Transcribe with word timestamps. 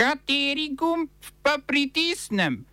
Kateri 0.00 0.70
gumb 0.72 1.10
pa 1.42 1.58
pritisnem? 1.66 2.64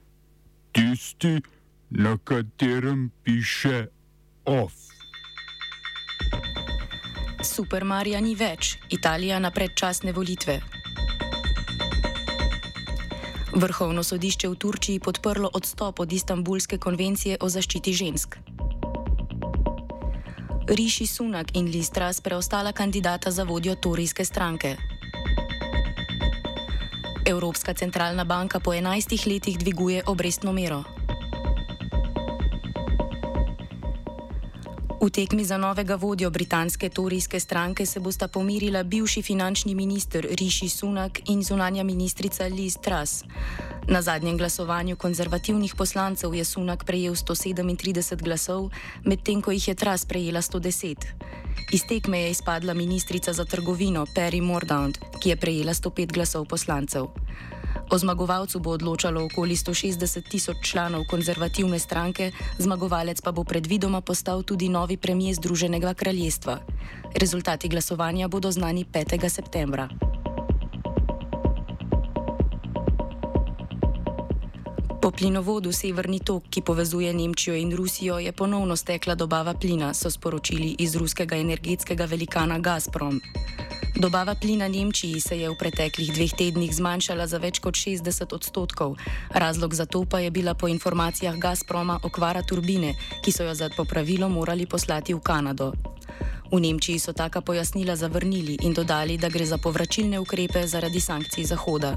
Tisti, 0.72 1.42
na 1.90 2.18
katerem 2.24 3.12
piše 3.24 3.88
OF. 4.46 4.72
Super 7.44 7.84
Marija 7.84 8.24
ni 8.24 8.32
več, 8.32 8.78
Italija 8.90 9.42
na 9.44 9.52
predčasne 9.52 10.16
volitve. 10.16 10.62
Vrhovno 13.60 14.08
sodišče 14.08 14.48
v 14.48 14.56
Turčiji 14.56 15.04
podprlo 15.04 15.52
odstop 15.52 16.00
od 16.00 16.14
Istanbulske 16.14 16.80
konvencije 16.80 17.44
o 17.44 17.50
zaščiti 17.52 17.94
žensk. 17.94 18.40
Riši 20.68 21.08
Sunak 21.08 21.58
in 21.60 21.68
Listras 21.68 22.24
preostala 22.24 22.72
kandidata 22.72 23.32
za 23.32 23.44
vodjo 23.44 23.76
Torijske 23.76 24.24
stranke. 24.24 24.78
Evropska 27.28 27.74
centralna 27.74 28.24
banka 28.24 28.60
po 28.60 28.72
11 28.72 29.28
letih 29.28 29.58
dviguje 29.60 30.04
obrestno 30.08 30.56
mero. 30.56 30.84
V 35.04 35.10
tekmi 35.12 35.44
za 35.44 35.58
novega 35.58 35.96
vodjo 35.96 36.30
britanske 36.30 36.90
torijske 36.90 37.40
stranke 37.40 37.86
se 37.86 38.00
bosta 38.00 38.28
pomirila 38.28 38.84
bivši 38.84 39.22
finančni 39.22 39.76
minister 39.76 40.28
Rishi 40.40 40.70
Sunak 40.70 41.20
in 41.30 41.44
zunanja 41.44 41.84
ministrica 41.84 42.48
Liz 42.48 42.78
Truss. 42.80 43.24
Na 43.88 44.02
zadnjem 44.02 44.38
glasovanju 44.38 44.96
konzervativnih 44.96 45.76
poslancev 45.76 46.36
je 46.36 46.46
Sunak 46.46 46.84
prejel 46.84 47.16
137 47.16 48.20
glasov, 48.20 48.70
medtem 49.06 49.42
ko 49.42 49.52
jih 49.52 49.68
je 49.68 49.76
Truss 49.76 50.06
prejela 50.06 50.42
110. 50.42 50.96
Iz 51.72 51.82
tekme 51.88 52.20
je 52.20 52.32
izpadla 52.32 52.74
ministrica 52.74 53.34
za 53.34 53.46
trgovino 53.46 54.06
Perry 54.16 54.42
Mordaunt, 54.42 55.00
ki 55.24 55.30
je 55.30 55.36
prejela 55.36 55.74
105 55.74 56.12
glasov 56.12 56.46
poslancev. 56.46 57.08
O 57.90 57.98
zmagovalcu 57.98 58.60
bo 58.60 58.76
odločalo 58.76 59.24
okoli 59.24 59.56
160 59.56 60.30
tisoč 60.30 60.58
članov 60.62 61.08
konzervativne 61.10 61.80
stranke, 61.80 62.32
zmagovalec 62.60 63.22
pa 63.22 63.32
bo 63.32 63.44
predvidoma 63.44 64.02
postal 64.02 64.44
tudi 64.44 64.70
novi 64.70 64.98
premijer 64.98 65.36
Združenega 65.36 65.94
kraljestva. 65.94 66.60
Rezultati 67.16 67.70
glasovanja 67.70 68.28
bodo 68.28 68.52
znani 68.52 68.86
5. 68.86 69.30
septembra. 69.30 70.07
Po 75.08 75.12
plinovodu 75.16 75.72
Severni 75.72 76.20
tok, 76.20 76.52
ki 76.52 76.60
povezuje 76.68 77.08
Nemčijo 77.14 77.56
in 77.56 77.72
Rusijo, 77.72 78.20
je 78.20 78.32
ponovno 78.32 78.76
stekla 78.76 79.16
dobava 79.16 79.54
plina, 79.54 79.94
so 79.94 80.12
sporočili 80.12 80.76
iz 80.84 80.96
ruskega 80.96 81.38
energetskega 81.40 82.06
velikana 82.06 82.60
Gazprom. 82.60 83.22
Dobava 83.96 84.36
plina 84.36 84.68
Nemčiji 84.68 85.22
se 85.24 85.40
je 85.40 85.50
v 85.50 85.56
preteklih 85.56 86.12
dveh 86.12 86.34
tednih 86.36 86.76
zmanjšala 86.76 87.28
za 87.28 87.40
več 87.40 87.64
kot 87.64 87.80
60 87.80 88.36
odstotkov. 88.36 88.98
Razlog 89.32 89.74
za 89.74 89.86
to 89.86 90.04
pa 90.04 90.20
je 90.20 90.32
bila 90.32 90.54
po 90.54 90.68
informacijah 90.68 91.40
Gazproma 91.40 92.00
okvara 92.04 92.44
turbine, 92.44 92.92
ki 93.24 93.32
so 93.32 93.48
jo 93.48 93.56
za 93.56 93.70
popravilo 93.72 94.28
morali 94.30 94.66
poslati 94.68 95.14
v 95.14 95.24
Kanado. 95.24 95.72
V 96.52 96.60
Nemčiji 96.60 97.00
so 97.00 97.14
taka 97.14 97.42
pojasnila 97.42 97.96
zavrnili 97.96 98.60
in 98.62 98.74
dodali, 98.74 99.18
da 99.18 99.30
gre 99.30 99.46
za 99.46 99.58
povračilne 99.58 100.20
ukrepe 100.20 100.68
zaradi 100.68 101.00
sankcij 101.00 101.44
Zahoda. 101.44 101.96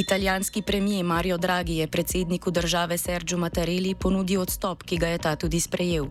Italijanski 0.00 0.62
premijer 0.62 1.04
Mario 1.04 1.36
Draghi 1.36 1.76
je 1.76 1.86
predsedniku 1.86 2.50
države 2.50 2.98
Sergio 2.98 3.38
Mattarelli 3.38 3.94
ponudil 3.94 4.40
odstop, 4.40 4.82
ki 4.82 4.96
ga 4.96 5.08
je 5.08 5.18
ta 5.18 5.36
tudi 5.36 5.60
sprejel. 5.60 6.06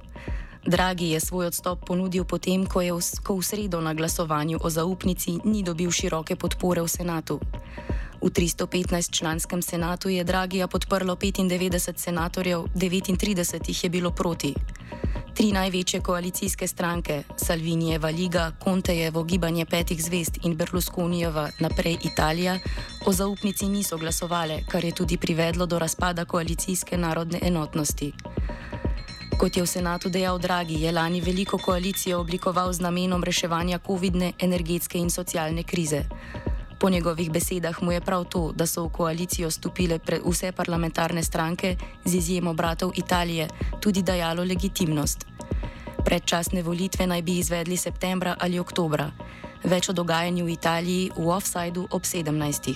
Draghi 0.65 1.09
je 1.09 1.19
svoj 1.19 1.45
odstop 1.45 1.85
ponudil 1.87 2.23
potem, 2.23 2.65
ko 2.65 2.81
je 2.81 2.93
v, 2.93 2.99
ko 3.23 3.35
v 3.35 3.41
sredo 3.43 3.81
na 3.81 3.93
glasovanju 3.93 4.59
o 4.61 4.69
zaupnici 4.69 5.39
ni 5.43 5.63
dobil 5.63 5.91
široke 5.91 6.35
podpore 6.35 6.81
v 6.81 6.87
senatu. 6.87 7.39
V 8.21 8.29
315-članskem 8.29 9.61
senatu 9.61 10.09
je 10.09 10.23
Dragija 10.23 10.67
podprlo 10.67 11.15
95 11.15 11.97
senatorjev, 11.97 12.69
39 12.75 13.67
jih 13.67 13.83
je 13.83 13.89
bilo 13.89 14.11
proti. 14.11 14.53
Tri 15.39 15.51
največje 15.51 16.01
koalicijske 16.01 16.67
stranke, 16.67 17.23
Salvinijeva 17.37 18.09
liga, 18.09 18.51
Contejevo 18.63 19.23
gibanje 19.23 19.65
petih 19.65 20.03
zvest 20.03 20.39
in 20.43 20.55
Berlusconijeva 20.55 21.49
naprej 21.59 21.97
Italija, 22.03 22.57
o 23.05 23.13
zaupnici 23.13 23.69
niso 23.69 23.97
glasovale, 23.97 24.59
kar 24.67 24.85
je 24.85 24.91
tudi 24.91 25.17
privedlo 25.17 25.65
do 25.65 25.79
razpada 25.79 26.25
koalicijske 26.25 26.97
narodne 26.97 27.39
enotnosti. 27.41 28.11
Kot 29.39 29.57
je 29.57 29.63
v 29.63 29.67
senatu 29.67 30.09
dejal 30.09 30.39
Dragi, 30.39 30.81
je 30.83 30.91
lani 30.91 31.21
veliko 31.21 31.57
koalicijo 31.57 32.19
oblikoval 32.19 32.73
z 32.73 32.81
namenom 32.81 33.23
reševanja 33.23 33.79
COVID-ne, 33.87 34.33
energetske 34.39 34.97
in 34.97 35.09
socialne 35.09 35.63
krize. 35.63 36.03
Po 36.79 36.89
njegovih 36.89 37.31
besedah 37.31 37.83
mu 37.83 37.91
je 37.91 38.01
prav 38.01 38.23
to, 38.25 38.51
da 38.55 38.65
so 38.65 38.85
v 38.85 38.89
koalicijo 38.89 39.51
stopile 39.51 39.99
vse 40.25 40.51
parlamentarne 40.51 41.23
stranke, 41.23 41.75
z 42.05 42.15
izjemo 42.15 42.53
bratov 42.53 42.91
Italije, 42.95 43.47
tudi 43.79 44.01
dajalo 44.01 44.43
legitimnost. 44.43 45.25
Predčasne 46.05 46.63
volitve 46.63 47.07
naj 47.07 47.21
bi 47.21 47.37
izvedli 47.37 47.77
septembra 47.77 48.35
ali 48.39 48.59
oktobra. 48.59 49.11
Več 49.63 49.89
o 49.89 49.93
dogajanju 49.93 50.45
v 50.45 50.49
Italiji 50.49 51.11
v 51.17 51.27
offsajdu 51.27 51.87
ob 51.91 52.03
17. 52.03 52.71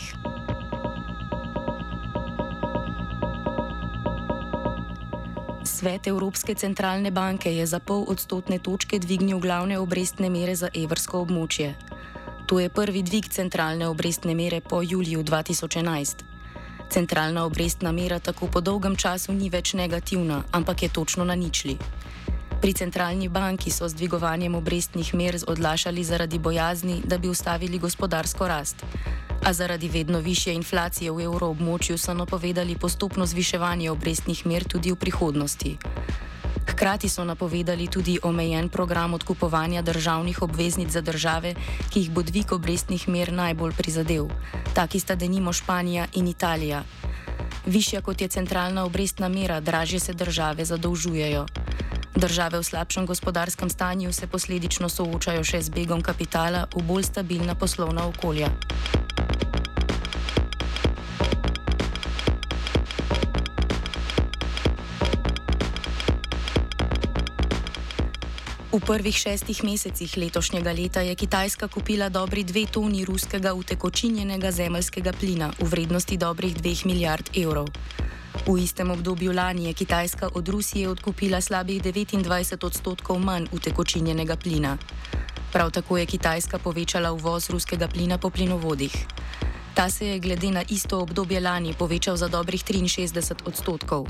Svet 5.64 6.08
Evropske 6.08 6.56
centralne 6.56 7.12
banke 7.12 7.56
je 7.56 7.66
za 7.66 7.80
pol 7.80 8.04
odstotne 8.08 8.60
točke 8.60 9.00
dvignil 9.00 9.40
glavne 9.40 9.80
obrestne 9.80 10.30
mere 10.30 10.56
za 10.56 10.68
evrsko 10.76 11.24
območje. 11.24 11.93
To 12.54 12.60
je 12.60 12.70
prvi 12.70 13.02
dvig 13.02 13.26
centralne 13.34 13.88
obrestne 13.90 14.36
mere 14.36 14.62
po 14.62 14.82
juliju 14.86 15.24
2011. 15.24 16.22
Centralna 16.90 17.46
obrestna 17.46 17.92
mera 17.92 18.20
tako 18.20 18.48
po 18.48 18.62
dolgem 18.62 18.96
času 18.96 19.34
ni 19.34 19.50
več 19.50 19.74
negativna, 19.74 20.44
ampak 20.52 20.84
je 20.84 20.90
točno 20.94 21.26
na 21.26 21.34
ničli. 21.36 21.78
Pri 22.62 22.74
centralni 22.74 23.30
banki 23.30 23.74
so 23.74 23.90
z 23.90 23.98
dvigovanjem 23.98 24.56
obrestnih 24.56 25.16
mer 25.16 25.40
odlašali 25.48 26.04
zaradi 26.04 26.40
bojazni, 26.40 27.02
da 27.06 27.18
bi 27.18 27.30
ustavili 27.30 27.80
gospodarsko 27.80 28.48
rast. 28.48 28.86
A 29.44 29.54
zaradi 29.54 29.90
vedno 29.90 30.20
više 30.20 30.54
inflacije 30.54 31.12
v 31.12 31.26
evroobmočju 31.26 31.98
so 31.98 32.14
napovedali 32.14 32.78
postopno 32.78 33.26
zviševanje 33.26 33.92
obrestnih 33.92 34.46
mer 34.46 34.64
tudi 34.64 34.92
v 34.92 34.96
prihodnosti. 34.96 35.78
Hkrati 36.84 37.08
so 37.10 37.24
napovedali 37.24 37.88
tudi 37.88 38.20
omejen 38.24 38.70
program 38.70 39.14
odkupovanja 39.14 39.82
državnih 39.82 40.42
obveznic 40.42 40.90
za 40.92 41.02
države, 41.02 41.56
ki 41.90 42.00
jih 42.00 42.10
bo 42.12 42.22
dvig 42.22 42.52
obrestnih 42.52 43.08
mer 43.08 43.32
najbolj 43.34 43.72
prizadel. 43.72 44.28
Taki 44.76 45.00
sta 45.00 45.16
denimo 45.16 45.54
Španija 45.54 46.08
in 46.14 46.28
Italija. 46.28 46.84
Višja 47.66 48.02
kot 48.02 48.22
je 48.22 48.28
centralna 48.28 48.84
obrestna 48.84 49.30
mera, 49.30 49.60
dražje 49.60 50.00
se 50.00 50.14
države 50.14 50.66
zadolžujejo. 50.66 51.46
Države 52.16 52.60
v 52.60 52.64
slabšem 52.64 53.06
gospodarskem 53.06 53.70
stanju 53.70 54.14
se 54.14 54.28
posledično 54.28 54.90
soočajo 54.90 55.44
še 55.44 55.62
z 55.62 55.70
begom 55.70 56.02
kapitala 56.02 56.68
v 56.76 56.84
bolj 56.84 57.04
stabilna 57.04 57.56
poslovna 57.56 58.08
okolja. 58.08 58.52
V 68.74 68.82
prvih 68.82 69.14
šestih 69.14 69.62
mesecih 69.64 70.18
letošnjega 70.18 70.72
leta 70.74 71.02
je 71.06 71.14
Kitajska 71.16 71.68
kupila 71.70 72.10
dobri 72.10 72.42
dve 72.44 72.66
toni 72.66 73.06
ruskega 73.06 73.54
utekočinjenega 73.54 74.52
zemljskega 74.52 75.14
plina 75.14 75.52
v 75.60 75.68
vrednosti 75.70 76.18
dobrih 76.18 76.58
dveh 76.58 76.82
milijard 76.86 77.30
evrov. 77.38 77.70
V 78.50 78.58
istem 78.58 78.90
obdobju 78.92 79.30
lani 79.30 79.70
je 79.70 79.74
Kitajska 79.74 80.30
od 80.34 80.50
Rusije 80.50 80.90
odkupila 80.90 81.42
slabih 81.42 81.84
29 81.84 82.66
odstotkov 82.66 83.20
manj 83.20 83.46
utekočinjenega 83.52 84.36
plina. 84.42 84.78
Prav 85.54 85.70
tako 85.72 85.98
je 85.98 86.06
Kitajska 86.06 86.58
povečala 86.58 87.12
uvoz 87.12 87.50
ruskega 87.50 87.88
plina 87.88 88.18
po 88.18 88.30
plinovodih. 88.30 89.06
Ta 89.78 89.90
se 89.90 90.08
je 90.08 90.20
glede 90.20 90.50
na 90.52 90.64
isto 90.70 90.98
obdobje 91.00 91.40
lani 91.40 91.78
povečal 91.78 92.18
za 92.18 92.28
dobrih 92.28 92.66
63 92.66 93.46
odstotkov. 93.46 94.10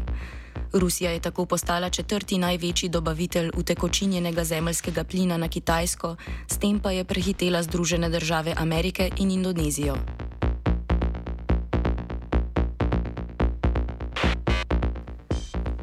Rusija 0.73 1.11
je 1.11 1.19
tako 1.19 1.45
postala 1.45 1.89
četrti 1.89 2.37
največji 2.37 2.89
dobavitelj 2.89 3.49
utekočinjenega 3.55 4.43
zemljskega 4.43 5.03
plina 5.03 5.37
na 5.37 5.47
Kitajsko, 5.47 6.15
s 6.47 6.57
tem 6.57 6.79
pa 6.79 6.91
je 6.91 7.03
prehitela 7.03 7.63
Združene 7.63 8.09
države 8.09 8.53
Amerike 8.57 9.09
in 9.17 9.31
Indonezijo. 9.31 9.95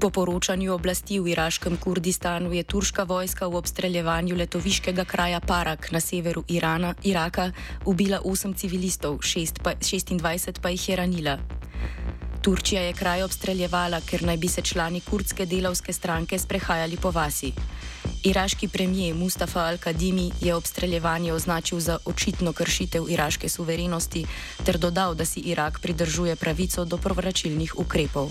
Po 0.01 0.11
poročanju 0.11 0.73
oblasti 0.73 1.21
v 1.21 1.29
iraškem 1.29 1.77
Kurdistanu 1.77 2.53
je 2.53 2.63
turška 2.63 3.03
vojska 3.03 3.47
v 3.47 3.57
obstreljevanju 3.57 4.37
letoviškega 4.37 5.05
kraja 5.05 5.41
Parak 5.41 5.93
na 5.93 6.01
severu 6.01 6.45
Irana, 6.49 6.95
Iraka 7.03 7.53
ubila 7.85 8.21
8 8.25 8.55
civilistov, 8.57 9.19
6 9.21 9.61
pa, 9.63 9.75
26 9.75 10.61
pa 10.61 10.69
jih 10.69 10.89
je 10.89 10.97
ranila. 10.97 11.39
Turčija 12.43 12.83
je 12.83 12.93
kraj 12.93 13.23
obstreljevala, 13.23 14.01
ker 14.01 14.23
naj 14.23 14.37
bi 14.37 14.49
se 14.49 14.63
člani 14.63 15.01
kurdske 15.01 15.47
delavske 15.47 15.93
stranke 15.93 16.39
sprehajali 16.39 16.97
po 16.97 17.11
vasi. 17.11 17.53
Iraški 18.25 18.69
premijer 18.69 19.15
Mustafa 19.15 19.61
Al-Kadimi 19.61 20.31
je 20.41 20.55
obstreljevanje 20.55 21.33
označil 21.33 21.81
za 21.81 21.99
očitno 22.05 22.53
kršitev 22.53 23.11
iraške 23.11 23.49
suverenosti 23.49 24.27
ter 24.65 24.79
dodal, 24.79 25.15
da 25.15 25.25
si 25.25 25.41
Irak 25.41 25.81
pridržuje 25.81 26.37
pravico 26.37 26.85
do 26.85 26.99
povračilnih 26.99 27.79
ukrepov. 27.79 28.31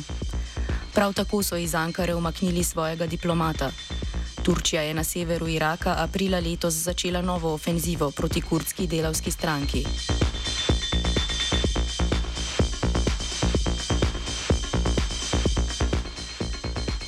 Prav 0.94 1.14
tako 1.14 1.44
so 1.44 1.58
iz 1.58 1.76
Ankare 1.76 2.16
umaknili 2.16 2.64
svojega 2.64 3.08
diplomata. 3.08 3.72
Turčija 4.44 4.82
je 4.82 4.94
na 4.94 5.04
severu 5.04 5.48
Iraka 5.48 5.96
aprila 5.98 6.40
letos 6.40 6.74
začela 6.74 7.22
novo 7.22 7.54
ofenzivo 7.54 8.12
proti 8.12 8.42
kurdski 8.42 8.88
delavski 8.88 9.32
stranki. 9.32 9.86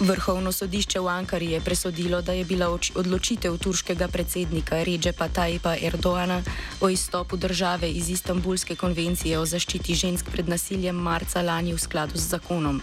Vrhovno 0.02 0.52
sodišče 0.52 1.00
v 1.00 1.08
Ankari 1.08 1.52
je 1.52 1.60
presodilo, 1.62 2.22
da 2.22 2.34
je 2.34 2.46
bila 2.46 2.72
odločitev 2.96 3.58
turškega 3.58 4.08
predsednika 4.08 4.84
Ređepa 4.84 5.28
Tajpa 5.30 5.76
Erdoana 5.78 6.42
o 6.82 6.90
izstopu 6.90 7.38
države 7.38 7.92
iz 7.92 8.10
Istanbulske 8.10 8.76
konvencije 8.76 9.40
o 9.40 9.46
zaščiti 9.46 9.96
žensk 9.96 10.32
pred 10.32 10.50
nasiljem 10.50 10.96
marca 10.96 11.42
lani 11.42 11.74
v 11.74 11.80
skladu 11.80 12.18
z 12.18 12.34
zakonom. 12.34 12.82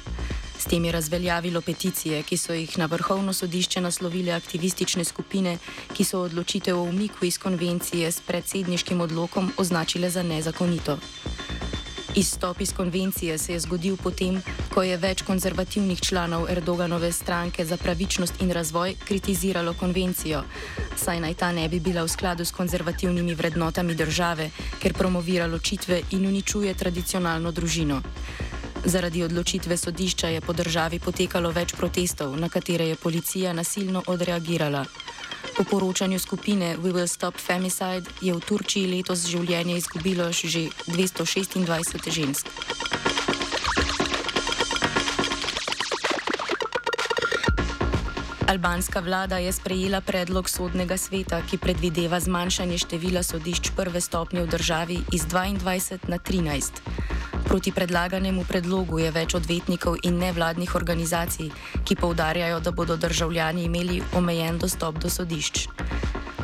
S 0.59 0.65
tem 0.65 0.85
je 0.85 0.93
razveljavilo 0.93 1.61
peticije, 1.61 2.23
ki 2.23 2.37
so 2.37 2.55
jih 2.55 2.79
na 2.79 2.87
vrhovno 2.87 3.33
sodišče 3.33 3.81
naslovile 3.81 4.33
aktivistične 4.33 5.05
skupine, 5.05 5.59
ki 5.97 6.05
so 6.05 6.23
odločitev 6.23 6.79
o 6.79 6.87
umiku 6.87 7.25
iz 7.25 7.39
konvencije 7.39 8.13
s 8.13 8.21
predsedniškim 8.21 9.01
odlokom 9.01 9.53
označile 9.57 10.11
za 10.11 10.23
nezakonito. 10.23 10.99
Izstop 12.15 12.61
iz 12.61 12.73
konvencije 12.73 13.39
se 13.39 13.53
je 13.53 13.61
zgodil 13.61 13.97
potem, 13.97 14.41
ko 14.75 14.83
je 14.83 14.97
več 14.97 15.23
konzervativnih 15.23 16.01
članov 16.01 16.49
Erdoganove 16.51 17.13
stranke 17.13 17.65
za 17.65 17.77
pravičnost 17.77 18.41
in 18.41 18.51
razvoj 18.51 18.95
kritiziralo 19.05 19.75
konvencijo, 19.75 20.43
saj 20.97 21.21
naj 21.21 21.35
ta 21.35 21.53
ne 21.53 21.69
bi 21.69 21.81
bila 21.81 22.03
v 22.03 22.09
skladu 22.09 22.45
s 22.45 22.53
konzervativnimi 22.53 23.35
vrednotami 23.35 23.95
države, 23.95 24.51
ker 24.81 24.95
promovira 24.95 25.47
ločitve 25.47 26.01
in 26.11 26.27
uničuje 26.27 26.75
tradicionalno 26.75 27.53
družino. 27.53 28.01
Zaradi 28.85 29.23
odločitve 29.23 29.77
sodišča 29.77 30.29
je 30.29 30.41
po 30.41 30.53
državi 30.53 30.99
potekalo 30.99 31.51
več 31.51 31.75
protestov, 31.75 32.37
na 32.41 32.49
katere 32.49 32.89
je 32.89 32.97
policija 32.97 33.53
nasilno 33.53 34.03
odreagirala. 34.07 34.85
Po 35.59 35.65
poročanju 35.65 36.19
skupine 36.19 36.77
We 36.79 36.93
Will 36.95 37.11
Stop 37.11 37.35
Femicide 37.35 38.07
je 38.21 38.31
v 38.31 38.39
Turčiji 38.39 38.87
letos 38.87 39.27
življenje 39.27 39.75
izgubilo 39.83 40.31
že 40.31 40.71
226 40.87 42.11
žensk. 42.15 42.47
Albanska 48.47 49.03
vlada 49.03 49.43
je 49.43 49.53
sprejela 49.53 50.01
predlog 50.01 50.47
sodnega 50.49 50.95
sveta, 50.95 51.43
ki 51.43 51.59
predvideva 51.59 52.23
zmanjšanje 52.23 52.79
števila 52.79 53.27
sodišč 53.27 53.75
prve 53.75 53.99
stopnje 54.01 54.47
v 54.47 54.55
državi 54.55 54.97
iz 55.11 55.27
22 55.27 56.07
na 56.07 56.23
13. 56.23 57.08
Proti 57.49 57.73
predlaganemu 57.73 58.45
predlogu 58.45 58.99
je 59.01 59.09
več 59.09 59.33
odvetnikov 59.33 59.97
in 60.05 60.19
nevladnih 60.21 60.75
organizacij, 60.77 61.49
ki 61.81 61.97
povdarjajo, 61.97 62.61
da 62.61 62.71
bodo 62.77 62.97
državljani 63.01 63.65
imeli 63.65 64.03
omejen 64.13 64.59
dostop 64.61 65.01
do 65.01 65.09
sodišč. 65.09 65.65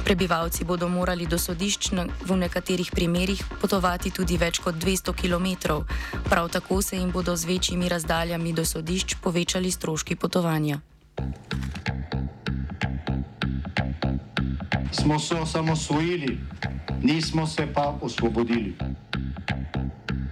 Prebivalci 0.05 0.65
bodo 0.65 0.89
morali 0.89 1.29
do 1.29 1.37
sodišč 1.37 1.93
v 2.25 2.37
nekaterih 2.41 2.89
primerjih 2.89 3.45
potovati 3.61 4.13
tudi 4.17 4.41
več 4.41 4.65
kot 4.65 4.81
200 4.81 5.13
km, 5.13 5.77
prav 6.25 6.49
tako 6.49 6.81
se 6.81 6.97
jim 6.97 7.13
bodo 7.13 7.37
z 7.37 7.53
večjimi 7.53 7.89
razdaljami 7.89 8.53
do 8.57 8.65
sodišč 8.65 9.21
povečali 9.21 9.71
stroški 9.71 10.17
potovanja. 10.17 10.81
Smo 14.93 15.19
se 15.21 15.37
osamosvojili, 15.37 16.41
nismo 17.03 17.47
se 17.47 17.69
pa 17.75 17.93
osvobodili. 18.01 18.73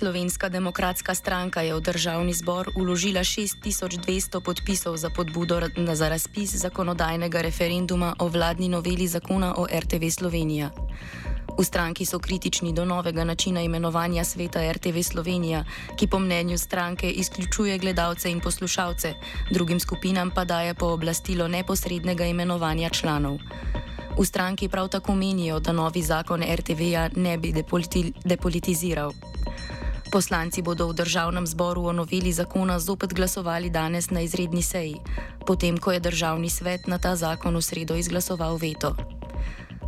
Slovenska 0.00 0.48
demokratska 0.48 1.12
stranka 1.12 1.60
je 1.60 1.76
v 1.76 1.80
državni 1.84 2.32
zbor 2.32 2.72
uložila 2.72 3.20
6200 3.20 4.40
podpisov 4.40 4.96
za 4.96 5.12
podbudo 5.12 5.60
za 5.92 6.08
razpis 6.08 6.56
zakonodajnega 6.56 7.40
referenduma 7.44 8.16
o 8.18 8.28
vladni 8.32 8.72
noveli 8.72 9.04
zakona 9.04 9.52
o 9.60 9.68
RTV 9.68 10.08
Slovenija. 10.08 10.70
V 11.52 11.64
stranki 11.64 12.08
so 12.08 12.16
kritični 12.16 12.72
do 12.72 12.88
novega 12.88 13.24
načina 13.24 13.60
imenovanja 13.60 14.24
sveta 14.24 14.72
RTV 14.72 15.04
Slovenija, 15.04 15.64
ki 15.96 16.08
po 16.08 16.18
mnenju 16.18 16.56
stranke 16.58 17.10
izključuje 17.10 17.78
gledalce 17.78 18.32
in 18.32 18.40
poslušalce, 18.40 19.14
drugim 19.52 19.80
skupinam 19.80 20.30
pa 20.30 20.44
daje 20.44 20.74
pooblastilo 20.74 21.48
neposrednega 21.48 22.24
imenovanja 22.24 22.88
članov. 22.88 23.36
V 24.16 24.24
stranki 24.24 24.68
prav 24.68 24.88
tako 24.88 25.14
menijo, 25.14 25.60
da 25.60 25.72
novi 25.72 26.02
zakon 26.02 26.40
RTV-ja 26.40 27.10
ne 27.16 27.38
bi 27.38 27.52
depoliti 27.52 28.12
depolitiziral. 28.24 29.12
Poslanci 30.10 30.58
bodo 30.58 30.90
v 30.90 30.98
državnem 30.98 31.46
zboru 31.46 31.86
o 31.86 31.92
noveli 31.94 32.34
zakona 32.34 32.82
zopet 32.82 33.14
glasovali 33.14 33.70
danes 33.70 34.10
na 34.10 34.26
izredni 34.26 34.62
seji, 34.62 34.98
potem 35.46 35.78
ko 35.78 35.94
je 35.94 36.02
državni 36.02 36.50
svet 36.50 36.90
na 36.90 36.98
ta 36.98 37.14
zakon 37.14 37.54
v 37.54 37.62
sredo 37.62 37.94
izglasoval 37.94 38.58
veto. 38.58 38.98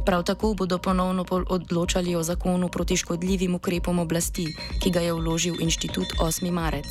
Prav 0.07 0.23
tako 0.23 0.55
bodo 0.55 0.79
ponovno 0.79 1.27
odločali 1.27 2.15
o 2.15 2.23
zakonu 2.23 2.69
proti 2.69 2.97
škodljivim 2.97 3.55
ukrepom 3.55 3.99
oblasti, 3.99 4.47
ki 4.79 4.91
ga 4.91 5.03
je 5.03 5.13
vložil 5.13 5.59
inštitut 5.59 6.15
8. 6.23 6.51
marec. 6.51 6.87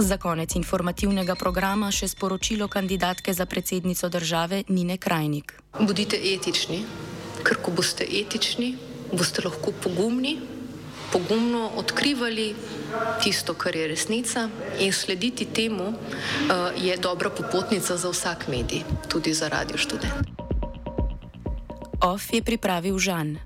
Za 0.00 0.16
konec 0.16 0.56
informativnega 0.56 1.36
programa 1.36 1.92
še 1.92 2.08
sporočilo 2.08 2.68
kandidatke 2.68 3.36
za 3.36 3.44
predsednico 3.44 4.08
države 4.08 4.64
Nine 4.68 4.96
Krajnik. 4.96 5.60
Bodite 5.80 6.16
etični, 6.16 6.84
ker 7.44 7.60
ko 7.60 7.72
boste 7.72 8.04
etični, 8.04 8.95
boste 9.12 9.42
lahko 9.44 9.72
pogumni, 9.82 10.38
pogumno 11.12 11.70
odkrivali 11.76 12.54
tisto, 13.22 13.54
kar 13.54 13.76
je 13.76 13.88
resnica 13.88 14.48
in 14.80 14.92
slediti 14.92 15.44
temu 15.44 15.88
uh, 15.88 15.96
je 16.76 16.96
dobra 16.96 17.30
popotnica 17.30 17.96
za 17.96 18.10
vsak 18.10 18.48
medij, 18.48 18.82
tudi 19.08 19.34
za 19.34 19.48
radio 19.48 19.78
študent. 19.78 20.12
OF 22.00 22.32
je 22.32 22.42
pripravil 22.42 22.98
Žan. 22.98 23.45